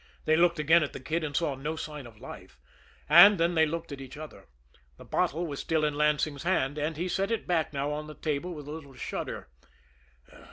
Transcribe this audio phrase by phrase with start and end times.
[0.25, 2.57] They looked again at the Kid and saw no sign of life
[3.07, 4.47] and then they looked at each other.
[4.97, 8.15] The bottle was still in Lansing's hand, and he set it back now on the
[8.15, 9.47] table with a little shudder.